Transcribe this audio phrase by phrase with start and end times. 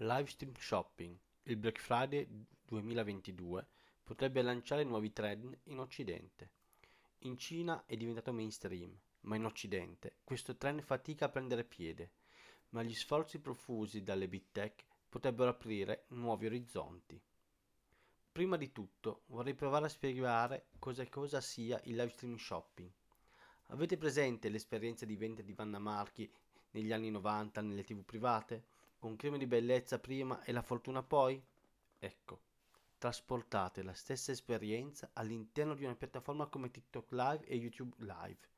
[0.00, 1.16] Livestream shopping.
[1.44, 2.28] Il Black Friday
[2.66, 3.66] 2022
[4.04, 6.50] potrebbe lanciare nuovi trend in Occidente.
[7.20, 12.10] In Cina è diventato mainstream, ma in Occidente questo trend fatica a prendere piede,
[12.70, 17.18] ma gli sforzi profusi dalle big tech potrebbero aprire nuovi orizzonti.
[18.30, 22.90] Prima di tutto vorrei provare a spiegare cosa, cosa sia il livestream shopping.
[23.68, 26.30] Avete presente l'esperienza di vendita di Vanna Marchi
[26.72, 28.75] negli anni 90 nelle tv private?
[28.98, 31.40] Con crema di bellezza prima e la fortuna poi?
[31.98, 32.40] Ecco,
[32.98, 38.48] trasportate la stessa esperienza all'interno di una piattaforma come TikTok Live e YouTube Live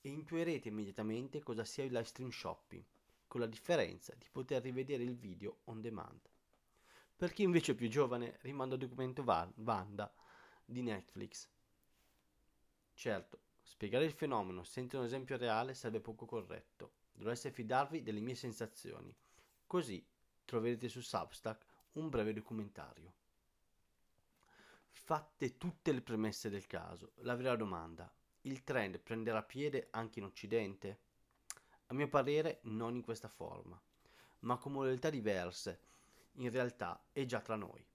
[0.00, 2.82] e intuirete immediatamente cosa sia il live stream shopping,
[3.26, 6.20] con la differenza di poter rivedere il video on demand.
[7.16, 10.12] Per chi invece è più giovane, rimando al documento Vanda
[10.64, 11.48] di Netflix.
[12.94, 16.92] Certo, spiegare il fenomeno senza un esempio reale sarebbe poco corretto.
[17.12, 19.14] Dovreste fidarvi delle mie sensazioni.
[19.70, 20.04] Così
[20.46, 23.12] troverete su Substack un breve documentario.
[24.90, 30.24] Fatte tutte le premesse del caso, la vera domanda, il trend prenderà piede anche in
[30.24, 30.98] Occidente?
[31.86, 33.80] A mio parere non in questa forma,
[34.40, 35.82] ma con modalità diverse
[36.38, 37.86] in realtà è già tra noi.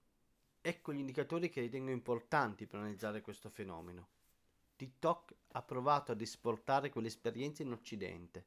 [0.62, 4.08] Ecco gli indicatori che ritengo importanti per analizzare questo fenomeno.
[4.76, 8.46] TikTok ha provato ad esportare quell'esperienza in Occidente,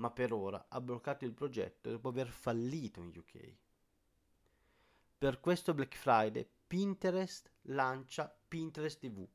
[0.00, 3.54] ma per ora ha bloccato il progetto dopo aver fallito in UK.
[5.18, 9.28] Per questo Black Friday Pinterest lancia Pinterest TV.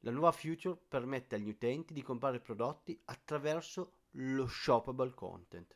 [0.00, 5.74] La nuova feature permette agli utenti di comprare prodotti attraverso lo shoppable content.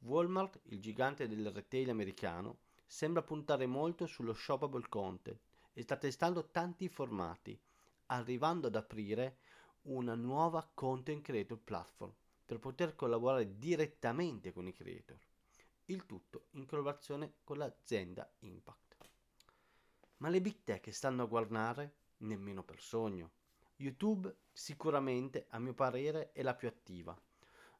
[0.00, 5.38] Walmart, il gigante del retail americano, sembra puntare molto sullo shoppable content
[5.72, 7.56] e sta testando tanti formati,
[8.06, 9.38] arrivando ad aprire
[9.82, 12.12] una nuova content creator platform
[12.46, 15.18] per poter collaborare direttamente con i creator.
[15.86, 18.96] Il tutto in collaborazione con l'azienda Impact.
[20.18, 23.32] Ma le big tech stanno a guardare nemmeno per sogno.
[23.76, 27.14] YouTube sicuramente, a mio parere, è la più attiva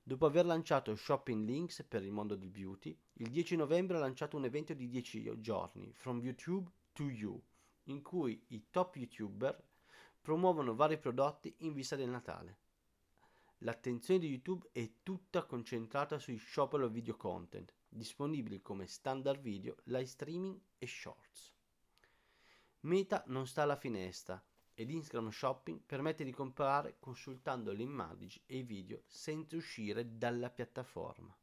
[0.08, 4.36] Dopo aver lanciato Shopping Links per il mondo del beauty, il 10 novembre ha lanciato
[4.36, 7.42] un evento di 10 giorni, From YouTube to You,
[7.86, 9.60] in cui i top youtuber
[10.20, 12.66] promuovono vari prodotti in vista del Natale.
[13.60, 20.06] L'attenzione di YouTube è tutta concentrata sui shoppable video content, disponibili come standard video, live
[20.06, 21.54] streaming e shorts.
[22.80, 24.42] Meta non sta alla finestra
[24.74, 30.50] ed Instagram Shopping permette di comprare consultando le immagini e i video senza uscire dalla
[30.50, 31.34] piattaforma.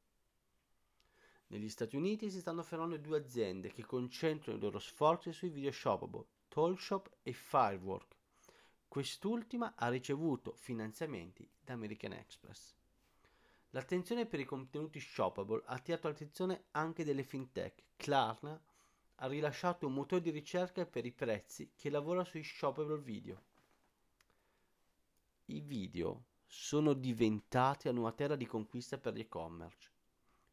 [1.48, 5.72] Negli Stati Uniti si stanno fermando due aziende che concentrano i loro sforzi sui video
[5.72, 8.16] shoppable, Tollshop e Firework.
[8.94, 12.76] Quest'ultima ha ricevuto finanziamenti da American Express.
[13.72, 17.82] L'attenzione per i contenuti shoppable ha attirato l'attenzione anche delle fintech.
[17.98, 18.62] Klarna
[19.16, 23.42] ha rilasciato un motore di ricerca per i prezzi che lavora sui shoppable video.
[25.46, 29.90] I video sono diventati nuova terra di conquista per l'e-commerce.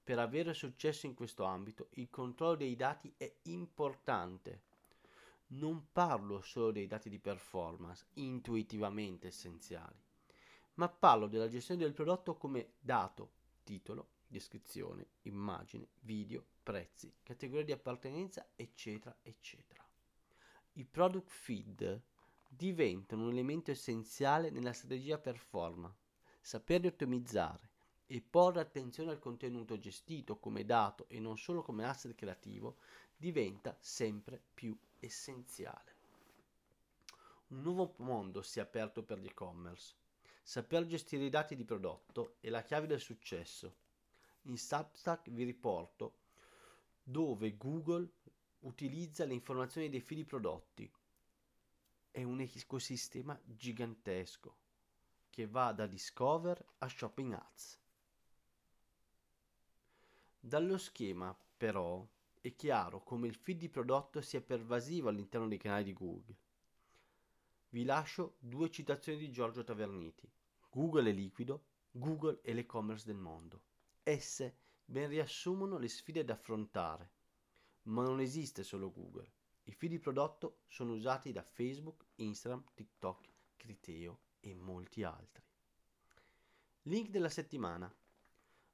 [0.02, 4.62] Per avere successo in questo ambito, il controllo dei dati è importante.
[5.52, 10.00] Non parlo solo dei dati di performance, intuitivamente essenziali,
[10.74, 13.32] ma parlo della gestione del prodotto come dato,
[13.64, 19.84] titolo, descrizione, immagine, video, prezzi, categoria di appartenenza, eccetera, eccetera.
[20.74, 22.00] I product feed
[22.48, 25.92] diventano un elemento essenziale nella strategia performa.
[26.40, 27.68] Saperli ottimizzare
[28.06, 32.78] e porre attenzione al contenuto gestito come dato e non solo come asset creativo
[33.16, 35.98] diventa sempre più essenziale.
[37.48, 39.96] Un nuovo mondo si è aperto per l'e-commerce.
[40.42, 43.74] Saper gestire i dati di prodotto è la chiave del successo.
[44.42, 46.18] In Substack vi riporto
[47.02, 48.08] dove Google
[48.60, 50.90] utilizza le informazioni dei fili prodotti.
[52.10, 54.56] È un ecosistema gigantesco
[55.30, 57.78] che va da Discover a Shopping Ads.
[60.40, 62.06] Dallo schema, però,
[62.42, 66.36] è chiaro come il feed di prodotto sia pervasivo all'interno dei canali di Google.
[67.68, 70.28] Vi lascio due citazioni di Giorgio Taverniti.
[70.70, 73.62] Google è liquido, Google è l'e-commerce del mondo.
[74.02, 77.10] Esse ben riassumono le sfide da affrontare.
[77.82, 79.30] Ma non esiste solo Google.
[79.64, 85.44] I feed di prodotto sono usati da Facebook, Instagram, TikTok, Criteo e molti altri.
[86.84, 87.94] Link della settimana.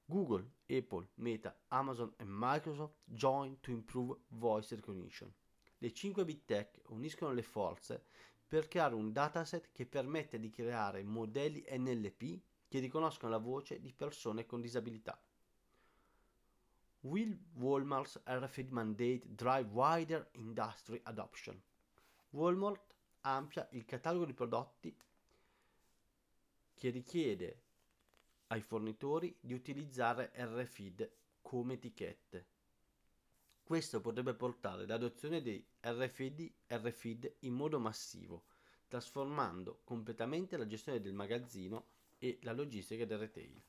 [0.08, 5.32] Google, Apple, Meta, Amazon e Microsoft join to improve voice recognition.
[5.78, 8.04] Le 5 big tech uniscono le forze
[8.46, 13.92] per creare un dataset che permette di creare modelli NLP che riconoscono la voce di
[13.92, 15.20] persone con disabilità.
[17.00, 21.60] Will Walmart's RFID mandate drive wider industry adoption?
[22.30, 24.96] Walmart amplia il catalogo di prodotti
[26.74, 27.62] che richiede
[28.48, 31.10] ai fornitori di utilizzare RFID
[31.42, 32.46] come etichette.
[33.62, 38.44] Questo potrebbe portare all'adozione di RFID, RFID in modo massivo,
[38.86, 41.86] trasformando completamente la gestione del magazzino
[42.18, 43.60] e la logistica del retail.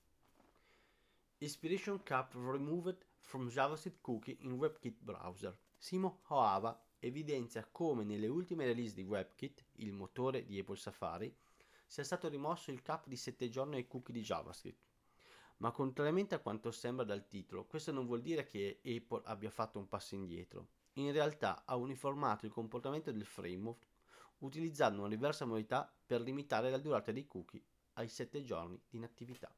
[1.40, 5.58] Inspiration Cap removed from JavaScript cookie in WebKit browser.
[5.78, 11.36] Simo Hoava evidenzia come nelle ultime release di WebKit, il motore di Apple Safari,
[11.88, 14.86] sia stato rimosso il cap di 7 giorni ai cookie di JavaScript.
[15.58, 19.80] Ma contrariamente a quanto sembra dal titolo, questo non vuol dire che Apple abbia fatto
[19.80, 20.68] un passo indietro.
[20.94, 23.88] In realtà ha uniformato il comportamento del framework
[24.40, 27.64] utilizzando una diversa modalità per limitare la durata dei cookie
[27.94, 29.52] ai 7 giorni di inattività.